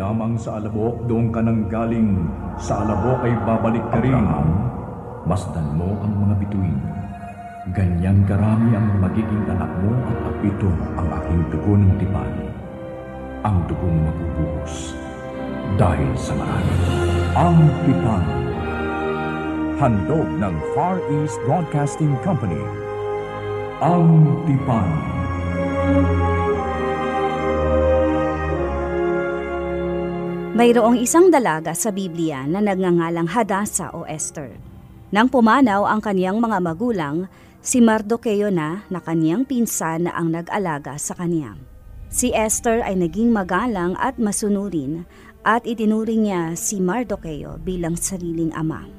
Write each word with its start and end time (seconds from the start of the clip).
yamang 0.00 0.40
sa 0.40 0.56
alabok, 0.56 1.04
doon 1.04 1.28
ka 1.28 1.44
nang 1.44 1.68
galing. 1.68 2.24
Sa 2.56 2.80
alabok 2.80 3.20
ay 3.28 3.36
babalik 3.44 3.84
ka 3.92 4.00
rin. 4.00 4.16
Abraham, 4.16 4.48
masdan 5.28 5.68
mo 5.76 5.92
ang 6.00 6.12
mga 6.24 6.34
bituin. 6.40 6.80
Ganyang 7.76 8.24
karami 8.24 8.72
ang 8.72 8.88
magiging 9.04 9.44
anak 9.52 9.68
mo 9.84 9.92
at 10.08 10.36
ito 10.40 10.70
ang 10.96 11.08
aking 11.20 11.40
dugo 11.52 11.72
ng 11.76 11.92
tipan. 12.00 12.32
Ang 13.44 13.56
dugong 13.68 13.98
mabubuhos 14.08 14.96
dahil 15.76 16.10
sa 16.16 16.32
marami. 16.34 16.74
Ang 17.36 17.58
Tipan. 17.84 18.24
Handog 19.80 20.28
ng 20.40 20.56
Far 20.76 21.00
East 21.20 21.36
Broadcasting 21.44 22.16
Company. 22.24 22.60
Ang 23.80 24.08
Tipan. 24.44 24.88
Mayroong 30.50 30.98
isang 30.98 31.30
dalaga 31.30 31.70
sa 31.78 31.94
Biblia 31.94 32.42
na 32.42 32.58
nagngangalang 32.58 33.30
Hadasa 33.30 33.94
o 33.94 34.02
Esther. 34.02 34.58
Nang 35.14 35.30
pumanaw 35.30 35.86
ang 35.86 36.02
kaniyang 36.02 36.42
mga 36.42 36.58
magulang, 36.58 37.30
si 37.62 37.78
Mardocheo 37.78 38.50
na 38.50 38.82
na 38.90 38.98
kaniyang 38.98 39.46
pinsan 39.46 40.10
na 40.10 40.12
ang 40.18 40.34
nag-alaga 40.34 40.98
sa 40.98 41.14
kanya. 41.14 41.54
Si 42.10 42.34
Esther 42.34 42.82
ay 42.82 42.98
naging 42.98 43.30
magalang 43.30 43.94
at 44.02 44.18
masunurin 44.18 45.06
at 45.46 45.62
itinuring 45.62 46.26
niya 46.26 46.58
si 46.58 46.82
Mardocheo 46.82 47.62
bilang 47.62 47.94
sariling 47.94 48.50
ama. 48.50 48.90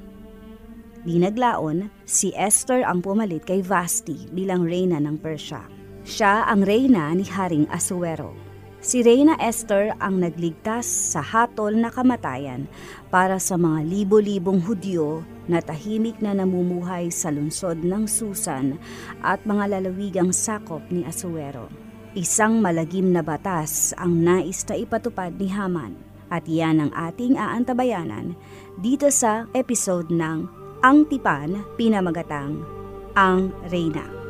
Di 1.03 1.19
naglaon, 1.19 1.91
si 2.07 2.31
Esther 2.31 2.87
ang 2.87 3.03
pumalit 3.03 3.43
kay 3.43 3.59
Vasti 3.59 4.31
bilang 4.31 4.63
reyna 4.63 5.03
ng 5.03 5.19
Persya. 5.19 5.67
Siya 6.07 6.47
ang 6.47 6.63
reyna 6.63 7.11
ni 7.11 7.27
Haring 7.27 7.67
Asuero. 7.67 8.50
Si 8.81 9.05
Reyna 9.05 9.37
Esther 9.37 9.93
ang 10.01 10.25
nagligtas 10.25 10.89
sa 10.89 11.21
hatol 11.21 11.77
na 11.77 11.93
kamatayan 11.93 12.65
para 13.13 13.37
sa 13.37 13.53
mga 13.53 13.85
libo-libong 13.85 14.57
Hudyo 14.57 15.21
na 15.45 15.61
tahimik 15.61 16.17
na 16.17 16.33
namumuhay 16.33 17.13
sa 17.13 17.29
lungsod 17.29 17.85
ng 17.85 18.09
Susan 18.09 18.81
at 19.21 19.37
mga 19.45 19.77
lalawigang 19.77 20.33
sakop 20.33 20.81
ni 20.89 21.05
Asuero. 21.05 21.69
Isang 22.17 22.57
malagim 22.57 23.13
na 23.13 23.21
batas 23.21 23.93
ang 24.01 24.17
nais 24.17 24.65
na 24.65 24.73
ipatupad 24.73 25.37
ni 25.37 25.53
Haman 25.53 25.93
at 26.33 26.49
yan 26.49 26.81
ang 26.81 26.91
ating 26.97 27.37
aantabayanan 27.37 28.33
dito 28.81 29.13
sa 29.13 29.45
episode 29.53 30.09
ng 30.09 30.49
Ang 30.81 31.05
Tipan, 31.05 31.61
Pinamagatang, 31.77 32.65
Ang 33.13 33.53
Reyna. 33.69 34.20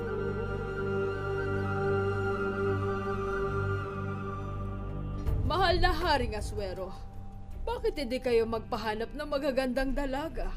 Haring 6.11 6.35
Aswero, 6.35 6.91
bakit 7.63 7.95
hindi 7.95 8.19
kayo 8.19 8.43
magpahanap 8.43 9.15
ng 9.15 9.27
magagandang 9.31 9.95
dalaga? 9.95 10.51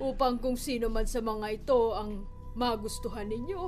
Upang 0.00 0.40
kung 0.40 0.56
sino 0.56 0.88
man 0.88 1.04
sa 1.04 1.20
mga 1.20 1.60
ito 1.60 1.92
ang 1.92 2.24
magustuhan 2.56 3.28
ninyo, 3.28 3.62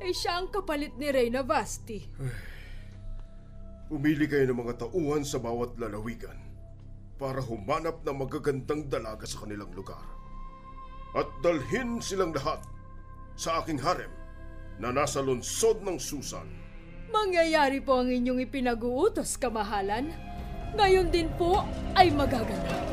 ay 0.00 0.16
siya 0.16 0.40
ang 0.40 0.48
kapalit 0.48 0.96
ni 0.96 1.12
Reyna 1.12 1.44
Vasti. 1.44 2.00
Pumili 3.84 4.24
kayo 4.24 4.48
ng 4.48 4.64
mga 4.64 4.88
tauhan 4.88 5.28
sa 5.28 5.44
bawat 5.44 5.76
lalawigan 5.76 6.40
para 7.20 7.44
humanap 7.44 8.00
ng 8.00 8.16
magagandang 8.16 8.88
dalaga 8.88 9.28
sa 9.28 9.44
kanilang 9.44 9.76
lugar. 9.76 10.00
At 11.12 11.28
dalhin 11.44 12.00
silang 12.00 12.32
lahat 12.32 12.64
sa 13.36 13.60
aking 13.60 13.76
harem 13.76 14.08
na 14.80 14.88
nasa 14.88 15.20
lungsod 15.20 15.84
ng 15.84 16.00
Susan. 16.00 16.48
Mangyayari 17.12 17.84
po 17.84 18.00
ang 18.00 18.08
inyong 18.08 18.40
ipinag-uutos, 18.48 19.36
kamahalan. 19.36 20.31
Ngayon 20.72 21.12
din 21.12 21.28
po 21.36 21.60
ay 21.92 22.08
magaganap. 22.08 22.91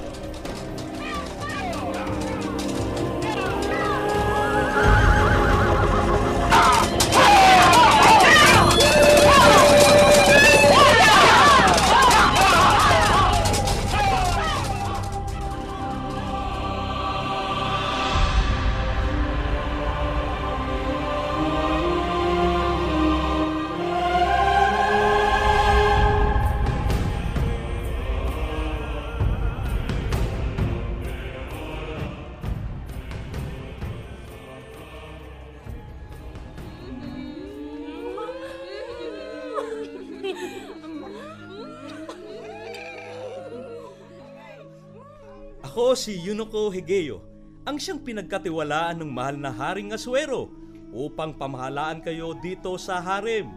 Ako 45.70 45.94
si 45.94 46.18
Yunoko 46.18 46.74
Higeo, 46.74 47.22
ang 47.62 47.78
siyang 47.78 48.02
pinagkatiwalaan 48.02 49.06
ng 49.06 49.12
mahal 49.14 49.38
na 49.38 49.54
Haring 49.54 49.94
Aswero 49.94 50.50
upang 50.90 51.38
pamahalaan 51.38 52.02
kayo 52.02 52.34
dito 52.34 52.74
sa 52.82 52.98
harem. 52.98 53.54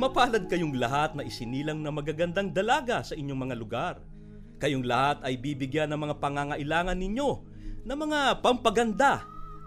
Mapalad 0.00 0.48
kayong 0.48 0.72
lahat 0.72 1.12
na 1.12 1.28
isinilang 1.28 1.84
na 1.84 1.92
magagandang 1.92 2.56
dalaga 2.56 3.04
sa 3.04 3.12
inyong 3.12 3.36
mga 3.36 3.56
lugar. 3.60 4.00
Kayong 4.64 4.80
lahat 4.88 5.20
ay 5.28 5.36
bibigyan 5.36 5.92
ng 5.92 6.00
mga 6.00 6.24
pangangailangan 6.24 6.96
ninyo 6.96 7.30
na 7.84 8.00
mga 8.00 8.40
pampaganda 8.40 9.20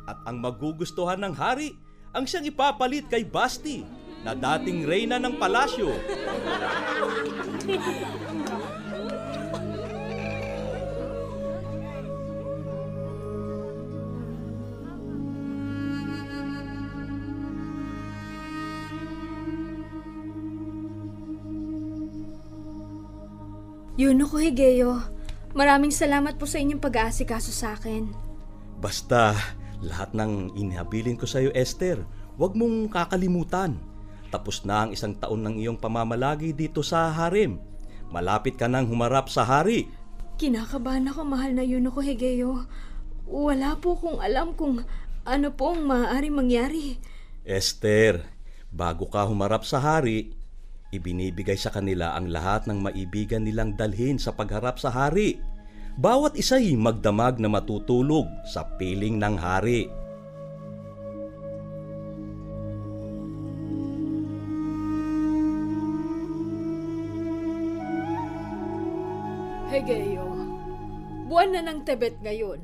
at 0.09 0.25
ang 0.25 0.41
magugustuhan 0.41 1.21
ng 1.21 1.37
hari 1.37 1.69
ang 2.17 2.25
siyang 2.25 2.49
ipapalit 2.49 3.05
kay 3.13 3.21
Basti 3.21 3.85
na 4.25 4.33
dating 4.33 4.89
reyna 4.89 5.21
ng 5.21 5.37
palasyo. 5.37 5.93
Yunoko 23.95 24.43
Higeo, 24.43 24.99
maraming 25.55 25.87
salamat 25.87 26.35
po 26.35 26.43
sa 26.43 26.59
inyong 26.59 26.83
pag-aasikaso 26.83 27.47
sa 27.55 27.79
akin. 27.79 28.11
Basta, 28.83 29.31
lahat 29.79 30.11
ng 30.11 30.51
inihabilin 30.51 31.15
ko 31.15 31.23
sa 31.23 31.39
iyo, 31.39 31.47
Esther, 31.55 32.03
huwag 32.35 32.59
mong 32.59 32.91
kakalimutan. 32.91 33.79
Tapos 34.35 34.67
na 34.67 34.83
ang 34.83 34.91
isang 34.91 35.15
taon 35.15 35.47
ng 35.47 35.63
iyong 35.63 35.79
pamamalagi 35.79 36.51
dito 36.51 36.83
sa 36.83 37.07
harem. 37.07 37.55
Malapit 38.11 38.59
ka 38.59 38.67
nang 38.67 38.83
humarap 38.91 39.31
sa 39.31 39.47
hari. 39.47 39.87
Kinakabahan 40.35 41.07
ako, 41.15 41.23
mahal 41.23 41.55
na 41.55 41.63
Yunoko 41.63 42.03
Higeo. 42.03 42.67
Wala 43.23 43.79
po 43.79 43.95
kong 43.95 44.19
alam 44.19 44.59
kung 44.59 44.83
ano 45.23 45.47
po 45.55 45.71
ang 45.71 45.87
maaari 45.87 46.27
mangyari. 46.27 46.99
Esther, 47.47 48.27
bago 48.75 49.07
ka 49.07 49.23
humarap 49.23 49.63
sa 49.63 49.79
hari, 49.79 50.35
ibinibigay 50.95 51.59
sa 51.59 51.67
kanila 51.67 52.15
ang 52.15 52.31
lahat 52.31 52.65
ng 52.65 52.79
maibigan 52.79 53.43
nilang 53.43 53.75
dalhin 53.75 54.15
sa 54.15 54.31
pagharap 54.31 54.79
sa 54.79 54.87
hari. 54.87 55.37
Bawat 55.95 56.35
isa'y 56.35 56.75
magdamag 56.75 57.39
na 57.39 57.47
matutulog 57.47 58.27
sa 58.47 58.67
piling 58.75 59.15
ng 59.19 59.35
hari. 59.39 59.87
Hegeyo, 69.71 70.23
buwan 71.27 71.51
na 71.51 71.61
ng 71.63 71.83
Tebet 71.83 72.19
ngayon. 72.23 72.63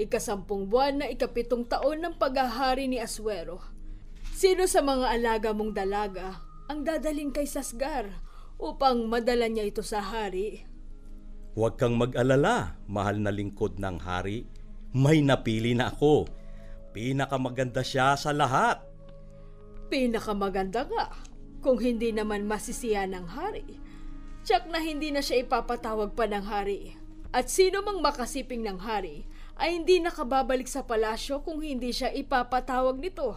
Ikasampung 0.00 0.68
buwan 0.72 1.04
na 1.04 1.06
ikapitong 1.12 1.68
taon 1.68 2.00
ng 2.00 2.16
paghahari 2.16 2.88
ni 2.88 2.96
Aswero. 2.96 3.60
Sino 4.32 4.64
sa 4.64 4.80
mga 4.80 5.12
alaga 5.12 5.50
mong 5.52 5.72
dalaga 5.76 6.47
ang 6.68 6.84
dadaling 6.84 7.32
kay 7.32 7.48
Sasgar 7.48 8.20
upang 8.60 9.08
madala 9.08 9.48
niya 9.48 9.64
ito 9.64 9.80
sa 9.80 10.04
hari? 10.04 10.68
Huwag 11.56 11.80
kang 11.80 11.96
mag-alala, 11.96 12.76
mahal 12.86 13.18
na 13.18 13.32
lingkod 13.32 13.80
ng 13.80 13.98
hari. 14.04 14.44
May 14.92 15.24
napili 15.24 15.72
na 15.72 15.90
ako. 15.90 16.28
Pinakamaganda 16.92 17.80
siya 17.80 18.14
sa 18.14 18.30
lahat. 18.36 18.84
Pinakamaganda 19.88 20.84
nga, 20.86 21.08
kung 21.64 21.80
hindi 21.80 22.12
naman 22.12 22.44
masisiya 22.44 23.08
ng 23.08 23.26
hari. 23.26 23.66
Tsak 24.44 24.68
na 24.68 24.78
hindi 24.78 25.10
na 25.10 25.24
siya 25.24 25.42
ipapatawag 25.42 26.12
pa 26.12 26.28
ng 26.28 26.44
hari. 26.46 26.94
At 27.32 27.48
sino 27.48 27.80
mang 27.84 28.00
makasiping 28.00 28.64
ng 28.64 28.80
hari 28.84 29.28
ay 29.58 29.76
hindi 29.76 30.00
nakababalik 30.00 30.68
sa 30.70 30.84
palasyo 30.84 31.42
kung 31.42 31.60
hindi 31.60 31.92
siya 31.92 32.12
ipapatawag 32.14 32.96
nito, 33.00 33.36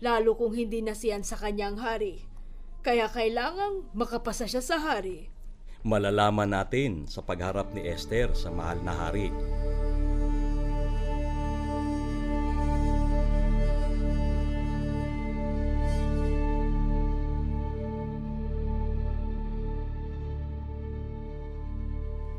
lalo 0.00 0.38
kung 0.38 0.54
hindi 0.54 0.80
nasiyan 0.80 1.26
sa 1.26 1.36
kanyang 1.36 1.76
hari. 1.76 2.35
Kaya 2.86 3.10
kailangang 3.10 3.82
makapasa 3.98 4.46
siya 4.46 4.62
sa 4.62 4.78
hari. 4.78 5.26
Malalaman 5.82 6.54
natin 6.54 7.10
sa 7.10 7.18
pagharap 7.18 7.74
ni 7.74 7.82
Esther 7.82 8.30
sa 8.38 8.46
mahal 8.54 8.78
na 8.78 8.94
hari. 8.94 9.34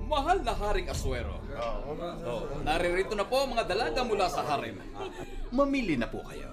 Mahal 0.08 0.48
na 0.48 0.56
Haring 0.56 0.88
Aswero. 0.88 1.44
Oh, 2.24 2.48
naririto 2.64 3.20
na 3.20 3.28
po 3.28 3.44
ang 3.44 3.52
mga 3.52 3.68
dalaga 3.68 4.00
mula 4.08 4.32
sa 4.32 4.48
harem. 4.48 4.80
Mamili 5.52 6.00
na 6.00 6.08
po 6.08 6.24
kayo. 6.24 6.48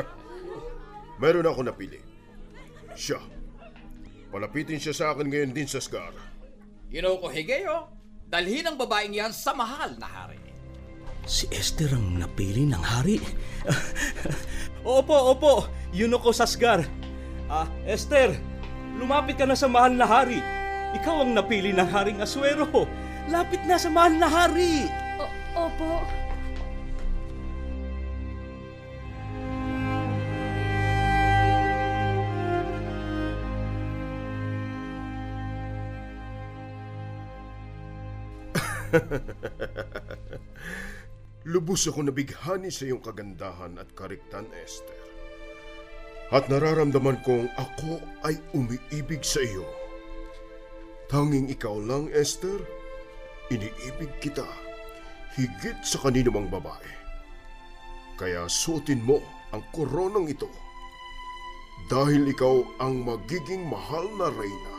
Meron 1.20 1.44
ako 1.44 1.60
napili. 1.68 2.00
Siya. 2.96 3.20
Palapitin 4.32 4.80
siya 4.80 4.96
sa 4.96 5.04
akin 5.12 5.28
ngayon 5.28 5.52
din 5.52 5.68
sa 5.68 5.78
Scar. 5.78 6.16
Yunoko 6.88 7.28
Higeo, 7.28 7.92
dalhin 8.24 8.64
ang 8.66 8.80
babaeng 8.80 9.12
yan 9.12 9.30
sa 9.30 9.52
mahal 9.52 9.94
na 10.00 10.08
hari. 10.08 10.40
Si 11.28 11.44
Esther 11.52 11.92
ang 11.92 12.16
napili 12.18 12.64
ng 12.64 12.80
hari. 12.80 13.20
opo, 14.82 15.36
opo. 15.36 15.68
Yun 15.92 16.16
ako, 16.16 16.32
Sasgar. 16.32 16.88
Ah, 17.52 17.68
Esther, 17.84 18.32
lumapit 18.96 19.36
ka 19.36 19.44
na 19.44 19.54
sa 19.58 19.68
mahal 19.68 19.92
na 19.92 20.08
hari. 20.08 20.40
Ikaw 20.96 21.22
ang 21.22 21.36
napili 21.36 21.70
ng 21.76 21.86
haring 21.86 22.24
aswero. 22.24 22.66
Lapit 23.28 23.62
na 23.68 23.76
sa 23.76 23.92
mahal 23.92 24.16
na 24.16 24.26
hari. 24.26 24.88
O- 25.20 25.68
opo. 25.68 26.19
Lubos 41.50 41.88
ako 41.88 42.04
nabighani 42.04 42.68
sa 42.68 42.84
iyong 42.84 43.00
kagandahan 43.00 43.80
at 43.80 43.88
kariktan, 43.96 44.44
Esther. 44.60 45.00
At 46.30 46.46
nararamdaman 46.46 47.26
kong 47.26 47.50
ako 47.58 47.98
ay 48.22 48.38
umiibig 48.54 49.26
sa 49.26 49.42
iyo. 49.42 49.66
Tanging 51.10 51.50
ikaw 51.50 51.74
lang, 51.80 52.06
Esther. 52.14 52.60
Iniibig 53.50 54.14
kita 54.22 54.46
higit 55.34 55.74
sa 55.82 55.98
kanino 56.06 56.30
mang 56.30 56.46
babae. 56.46 56.92
Kaya 58.14 58.46
suotin 58.46 59.02
mo 59.02 59.18
ang 59.50 59.66
koronang 59.74 60.30
ito. 60.30 60.46
Dahil 61.90 62.30
ikaw 62.30 62.62
ang 62.78 63.02
magiging 63.02 63.66
mahal 63.66 64.06
na 64.14 64.30
reyna. 64.30 64.76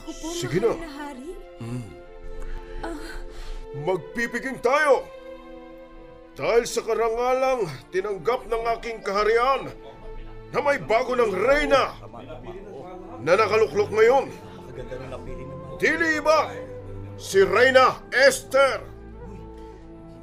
Ako 0.00 0.10
po, 0.16 0.26
Sige 0.32 0.64
mahal 0.64 0.80
na. 0.80 0.80
na 0.80 0.90
hari. 0.96 1.28
Magpipiging 3.70 4.58
tayo! 4.58 5.06
Dahil 6.34 6.64
sa 6.64 6.80
karangalang 6.80 7.68
tinanggap 7.92 8.48
ng 8.48 8.62
aking 8.78 8.98
kaharian 9.04 9.68
na 10.50 10.58
may 10.64 10.80
bago 10.80 11.14
ng 11.14 11.30
reyna 11.30 11.94
na 13.20 13.32
nakaluklok 13.36 13.90
ngayon. 13.92 14.26
Dili 15.76 16.18
iba, 16.18 16.50
si 17.20 17.44
Reyna 17.44 18.00
Esther. 18.10 18.80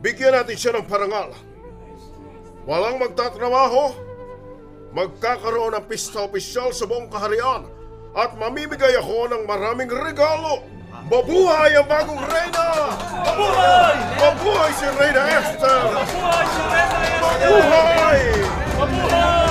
Bigyan 0.01 0.37
natin 0.37 0.57
siya 0.57 0.71
ng 0.77 0.85
parangal. 0.89 1.33
Walang 2.67 2.99
magtatrabaho, 2.99 3.95
magkakaroon 4.91 5.77
ng 5.77 5.85
pista 5.87 6.25
opisyal 6.25 6.75
sa 6.75 6.89
buong 6.89 7.07
kaharian 7.07 7.69
at 8.17 8.33
mamimigay 8.35 8.97
ako 8.97 9.29
ng 9.29 9.43
maraming 9.45 9.89
regalo. 9.89 10.65
Mabuhay 11.07 11.71
ang 11.79 11.87
bagong 11.87 12.19
reyna! 12.19 12.67
Mabuhay! 13.23 13.95
Mabuhay 14.19 14.71
si 14.75 14.87
Reyna 14.91 15.23
Esther! 15.39 15.87
Mabuhay! 17.23 18.19
At 18.75 19.46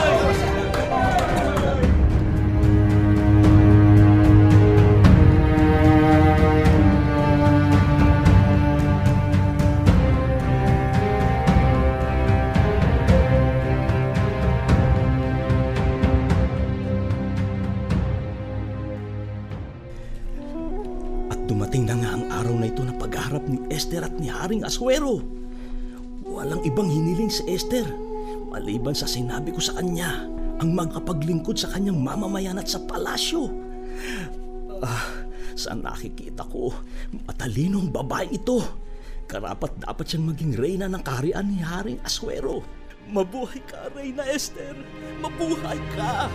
Haring 24.46 24.62
Aswero. 24.62 25.19
Walang 26.22 26.62
ibang 26.62 26.87
hiniling 26.87 27.26
si 27.26 27.43
Esther 27.50 27.82
maliban 28.46 28.94
sa 28.94 29.10
sinabi 29.10 29.50
ko 29.50 29.58
sa 29.58 29.75
kanya 29.75 30.22
ang 30.62 30.70
magkapaglingkod 30.70 31.58
sa 31.58 31.66
kanyang 31.75 31.98
mamamayan 31.98 32.54
at 32.54 32.70
sa 32.70 32.78
palasyo. 32.78 33.50
Ah, 34.78 35.26
sa 35.58 35.75
nakikita 35.75 36.46
ko, 36.46 36.70
matalino 37.26 37.82
ang 37.82 37.90
babae 37.90 38.31
ito. 38.38 38.62
Karapat 39.26 39.82
dapat 39.82 40.14
siyang 40.14 40.31
maging 40.31 40.54
reyna 40.54 40.87
ng 40.87 41.02
kaharian 41.02 41.50
ni 41.50 41.58
Haring 41.58 41.98
Aswero. 42.06 42.62
Mabuhay 43.10 43.58
ka, 43.66 43.90
Reyna 43.98 44.22
Esther! 44.31 44.78
Mabuhay 45.19 45.82
ka! 45.98 46.31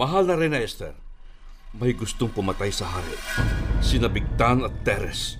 Mahal 0.00 0.24
na 0.24 0.32
rin 0.32 0.56
na 0.56 0.64
Esther. 0.64 0.96
May 1.76 1.92
gustong 1.92 2.32
pumatay 2.32 2.72
sa 2.72 2.88
hari. 2.88 3.12
Sina 3.84 4.08
Bigtan 4.08 4.64
at 4.64 4.72
Teres. 4.80 5.36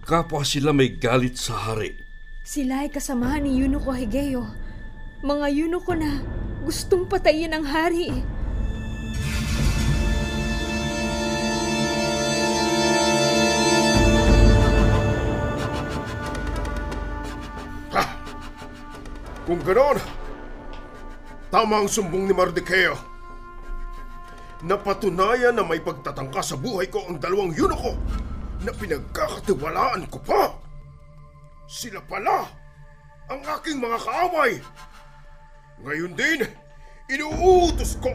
Kapwa 0.00 0.40
sila 0.40 0.72
may 0.72 0.88
galit 0.96 1.36
sa 1.36 1.52
hari. 1.68 2.00
Sila 2.40 2.80
ay 2.80 2.88
kasamahan 2.88 3.44
ni 3.44 3.60
Yunoko 3.60 3.92
Higeo. 3.92 4.48
Mga 5.20 5.46
Yunoko 5.52 5.92
na 5.92 6.24
gustong 6.64 7.04
patayin 7.12 7.52
ang 7.52 7.68
hari. 7.68 8.24
Kung 19.44 19.60
ganon, 19.60 20.00
tama 21.52 21.84
ang 21.84 21.88
sumbong 21.90 22.24
ni 22.24 22.32
Mardikeo. 22.32 23.09
Napatunayan 24.60 25.56
na 25.56 25.64
may 25.64 25.80
pagtatangka 25.80 26.44
sa 26.44 26.56
buhay 26.60 26.84
ko 26.92 27.08
ang 27.08 27.16
dalawang 27.16 27.56
yunoko 27.56 27.96
na 28.60 28.72
pinagkakatiwalaan 28.76 30.04
ko 30.12 30.20
pa. 30.20 30.52
Sila 31.64 32.04
pala 32.04 32.44
ang 33.32 33.40
aking 33.56 33.80
mga 33.80 33.98
kaaway. 34.04 34.60
Ngayon 35.80 36.12
din, 36.12 36.44
inuutos 37.08 37.96
ko. 38.04 38.12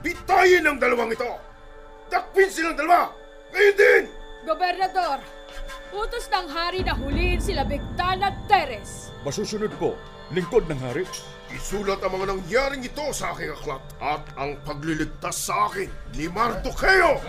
Pitayin 0.00 0.64
ang 0.64 0.80
dalawang 0.80 1.12
ito. 1.12 1.36
Takpin 2.08 2.48
silang 2.48 2.78
dalawa. 2.78 3.12
Ngayon 3.52 3.76
din! 3.76 4.02
Gobernador, 4.48 5.20
utos 5.92 6.26
ng 6.32 6.48
hari 6.48 6.80
na 6.80 6.96
huliin 6.96 7.44
sila 7.44 7.68
Bigtan 7.68 8.24
at 8.24 8.40
Teres. 8.48 9.12
Masusunod 9.20 9.70
po, 9.76 9.92
lingkod 10.32 10.64
ng 10.64 10.80
hari. 10.80 11.04
Isulat 11.52 12.00
ang 12.00 12.16
mga 12.16 12.26
nangyaring 12.32 12.82
ito 12.84 13.06
sa 13.12 13.36
aking 13.36 13.52
aklat 13.52 13.84
at 14.00 14.24
ang 14.40 14.56
pagliligtas 14.64 15.36
sa 15.36 15.68
akin 15.68 15.88
ni 16.16 16.26
Mardocheo. 16.32 17.20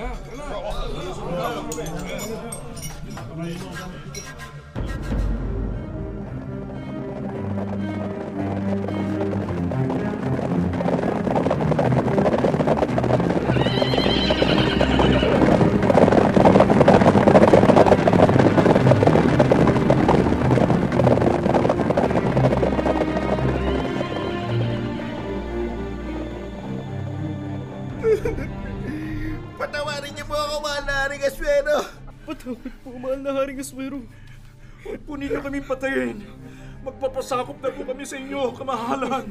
Po 35.63 35.75
ninyo 35.79 36.03
kami 36.03 36.15
patayin. 36.15 36.17
Magpapasakop 36.83 37.57
na 37.63 37.71
po 37.71 37.81
kami 37.87 38.03
sa 38.03 38.19
inyo, 38.19 38.51
kamahalan. 38.59 39.25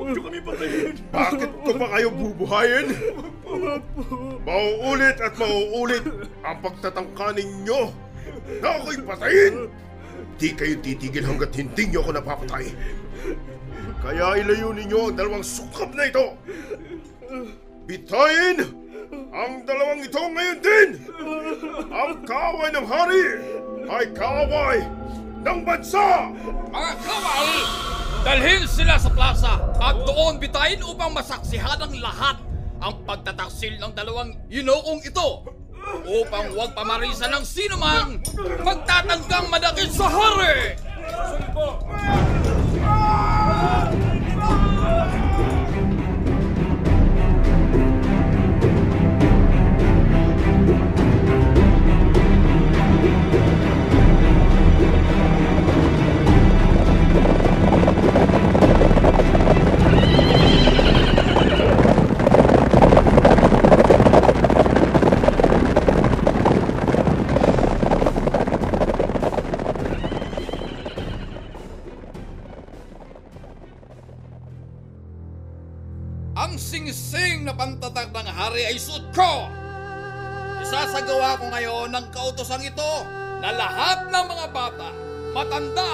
Huwag 0.00 0.08
niyo 0.08 0.22
kami 0.24 0.40
patayin. 0.40 0.94
Bakit 1.12 1.50
ko 1.60 1.70
pa 1.76 1.86
kayo 1.92 2.08
bubuhayin? 2.08 2.86
Mauulit 4.48 5.18
at 5.20 5.34
mauulit 5.36 6.04
ang 6.40 6.58
pagtatangka 6.64 7.36
ninyo 7.36 7.80
na 8.64 8.68
ako'y 8.80 8.98
patayin! 9.04 9.68
Di 10.40 10.56
kayo 10.56 10.76
titigil 10.80 11.24
hanggat 11.24 11.52
hindi 11.56 11.92
niyo 11.92 12.00
ako 12.00 12.10
napapatay. 12.16 12.72
Kaya 14.00 14.40
ilayo 14.40 14.72
ninyo 14.72 15.12
ang 15.12 15.16
dalawang 15.20 15.44
sukab 15.44 15.92
na 15.92 16.08
ito! 16.08 16.36
Bitayin 17.84 18.64
ang 19.36 19.68
dalawang 19.68 20.00
ito 20.00 20.20
ngayon 20.20 20.58
din! 20.64 20.88
Ang 21.92 22.24
kaaway 22.24 22.72
ng 22.72 22.86
hari 22.88 23.24
ay 23.84 24.04
kaaway 24.16 24.80
ng 25.46 25.60
bansa! 25.62 26.34
Mga 26.74 26.92
kawal! 27.06 27.48
Dalhin 28.26 28.66
sila 28.66 28.98
sa 28.98 29.10
plaza 29.14 29.54
at 29.78 29.94
doon 30.02 30.42
bitayin 30.42 30.82
upang 30.82 31.14
masaksihan 31.14 31.78
ng 31.86 32.02
lahat 32.02 32.42
ang 32.82 33.06
pagtataksil 33.06 33.78
ng 33.78 33.94
dalawang 33.94 34.34
yinoong 34.50 34.98
ito 35.06 35.46
upang 36.02 36.50
huwag 36.50 36.74
pamarisan 36.74 37.30
ng 37.30 37.46
sino 37.46 37.78
mang 37.78 38.18
magtatanggang 38.66 39.46
madakil 39.46 39.86
sa 39.94 40.10
hari! 40.10 40.74
Ang 44.66 45.25
ngayon 82.36 82.44
ng 82.44 82.44
kautosang 82.44 82.64
ito 82.68 82.92
na 83.40 83.50
lahat 83.52 83.98
ng 84.12 84.26
mga 84.28 84.46
bata, 84.52 84.90
matanda, 85.32 85.92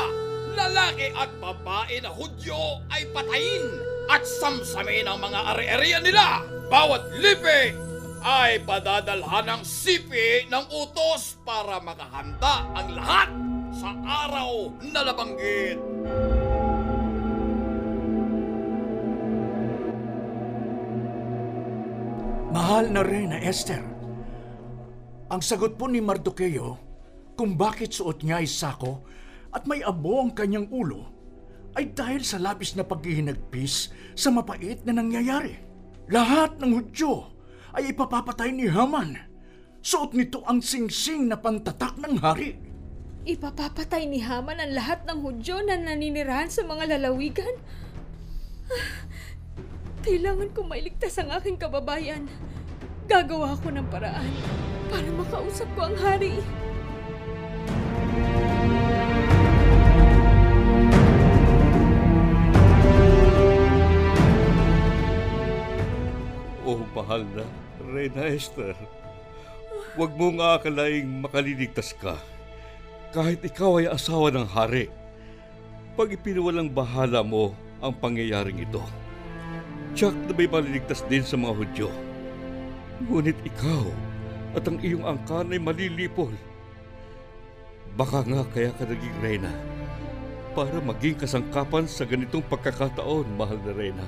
lalaki 0.58 1.14
at 1.14 1.30
babae 1.38 2.02
na 2.02 2.10
hudyo 2.10 2.82
ay 2.90 3.06
patayin 3.14 3.66
at 4.10 4.26
samsamin 4.26 5.06
ang 5.06 5.22
mga 5.22 5.38
ari-arian 5.54 6.02
nila. 6.02 6.42
Bawat 6.66 7.14
lipi 7.14 7.78
ay 8.26 8.58
padadalhan 8.66 9.46
ng 9.46 9.62
sipi 9.62 10.50
ng 10.50 10.66
utos 10.70 11.38
para 11.46 11.78
makahanda 11.78 12.66
ang 12.74 12.88
lahat 12.90 13.28
sa 13.78 13.90
araw 14.26 14.74
na 14.82 15.00
nabanggit. 15.06 15.78
Mahal 22.52 22.92
na 22.92 23.00
Reyna 23.00 23.40
Esther, 23.40 23.91
ang 25.32 25.40
sagot 25.40 25.80
po 25.80 25.88
ni 25.88 26.04
Mardoqueo 26.04 26.76
kung 27.32 27.56
bakit 27.56 27.96
suot 27.96 28.20
niya 28.20 28.44
ay 28.44 28.48
sako 28.48 29.00
at 29.48 29.64
may 29.64 29.80
abo 29.80 30.20
ang 30.20 30.36
kanyang 30.36 30.68
ulo 30.68 31.08
ay 31.72 31.88
dahil 31.96 32.20
sa 32.20 32.36
labis 32.36 32.76
na 32.76 32.84
paghihinagpis 32.84 33.88
sa 34.12 34.28
mapait 34.28 34.84
na 34.84 34.92
nangyayari. 34.92 35.56
Lahat 36.12 36.60
ng 36.60 36.76
Hudyo 36.76 37.32
ay 37.72 37.96
ipapapatay 37.96 38.52
ni 38.52 38.68
Haman. 38.68 39.16
Suot 39.80 40.12
nito 40.12 40.44
ang 40.44 40.60
singsing 40.60 41.32
na 41.32 41.40
pantatak 41.40 41.96
ng 41.96 42.20
hari. 42.20 42.60
Ipapapatay 43.24 44.04
ni 44.04 44.20
Haman 44.20 44.60
ang 44.60 44.76
lahat 44.76 45.08
ng 45.08 45.24
Hudyo 45.24 45.64
na 45.64 45.80
naninirahan 45.80 46.52
sa 46.52 46.60
mga 46.60 47.00
lalawigan? 47.00 47.56
Ah, 48.68 49.08
Kailangan 50.04 50.52
ko 50.52 50.68
mailigtas 50.68 51.16
ang 51.16 51.32
aking 51.32 51.56
kababayan. 51.56 52.28
Gagawa 53.08 53.56
ko 53.64 53.72
ng 53.72 53.88
paraan 53.88 54.71
para 54.92 55.08
makausap 55.08 55.68
ko 55.72 55.88
ang 55.88 55.96
hari. 55.96 56.36
Oh, 66.68 66.84
mahal 66.92 67.24
na, 67.32 67.48
Reyna 67.80 68.28
Esther. 68.28 68.76
Huwag 69.96 70.12
mong 70.20 70.44
aakalaing 70.44 71.24
makaliligtas 71.24 71.96
ka. 71.96 72.20
Kahit 73.16 73.40
ikaw 73.40 73.80
ay 73.80 73.88
asawa 73.88 74.28
ng 74.28 74.44
hari. 74.44 74.92
Pag 75.96 76.16
ipinawalang 76.16 76.68
bahala 76.68 77.24
mo 77.24 77.56
ang 77.80 77.96
pangyayaring 77.96 78.64
ito, 78.64 78.80
tiyak 79.96 80.16
na 80.28 80.32
may 80.32 80.48
maliligtas 80.48 81.04
din 81.08 81.24
sa 81.24 81.36
mga 81.36 81.52
Hudyo. 81.52 81.88
Ngunit 83.04 83.36
ikaw 83.44 84.11
at 84.52 84.64
ang 84.68 84.78
iyong 84.80 85.04
angkan 85.04 85.52
ay 85.52 85.60
malilipol. 85.60 86.32
Baka 87.92 88.24
nga 88.24 88.42
kaya 88.48 88.72
ka 88.72 88.88
naging 88.88 89.16
reyna 89.20 89.52
para 90.52 90.80
maging 90.80 91.16
kasangkapan 91.16 91.88
sa 91.88 92.04
ganitong 92.04 92.44
pagkakataon, 92.44 93.26
mahal 93.36 93.56
na 93.64 93.72
reyna. 93.72 94.04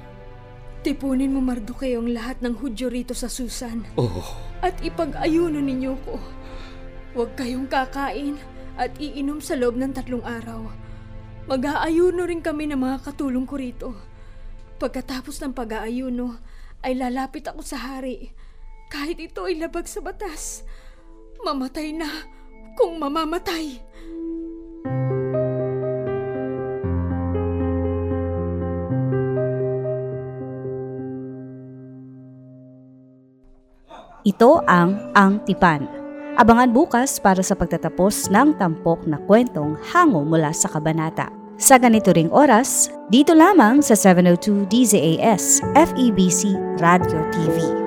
Tipunin 0.85 1.33
mo, 1.33 1.41
Mardoqueo, 1.41 2.05
ang 2.05 2.13
lahat 2.13 2.45
ng 2.45 2.61
Hudyo 2.61 2.93
rito 2.93 3.17
sa 3.17 3.33
Susan. 3.33 3.89
Oh, 3.97 4.37
At 4.61 4.77
ipag-ayuno 4.85 5.57
ninyo 5.57 5.97
ko. 6.05 6.21
Huwag 7.17 7.33
kayong 7.41 7.73
kakain 7.73 8.37
at 8.77 8.93
iinom 9.01 9.41
sa 9.41 9.57
loob 9.57 9.81
ng 9.81 9.97
tatlong 9.97 10.21
araw. 10.21 10.69
Mag-aayuno 11.49 12.29
rin 12.29 12.45
kami 12.45 12.69
ng 12.69 12.81
mga 12.81 13.01
katulong 13.01 13.49
ko 13.49 13.55
rito. 13.57 13.89
Pagkatapos 14.77 15.41
ng 15.41 15.57
pag-aayuno, 15.57 16.37
ay 16.85 16.93
lalapit 17.01 17.49
ako 17.49 17.65
sa 17.65 17.81
hari. 17.81 18.37
Kahit 18.95 19.19
ito 19.19 19.43
ay 19.51 19.59
labag 19.59 19.91
sa 19.91 19.99
batas. 19.99 20.63
Mamatay 21.43 21.91
na 21.91 22.07
kung 22.79 22.95
mamamatay. 23.03 23.83
Ito 34.25 34.63
ang 34.65 35.11
Ang 35.19 35.43
Tipan. 35.43 35.91
Abangan 36.39 36.71
bukas 36.71 37.19
para 37.19 37.43
sa 37.43 37.59
pagtatapos 37.59 38.31
ng 38.31 38.57
tampok 38.63 39.11
na 39.11 39.19
kwentong 39.27 39.75
hango 39.91 40.23
mula 40.23 40.55
sa 40.55 40.71
kabanata. 40.71 41.35
Sa 41.59 41.83
ganito 41.83 42.15
ring 42.15 42.31
oras, 42.31 42.91
dito 43.11 43.35
lamang 43.35 43.83
sa 43.83 43.99
702 43.99 44.71
DZAS 44.71 45.63
FEBC 45.75 46.55
Radio 46.79 47.23
TV. 47.31 47.84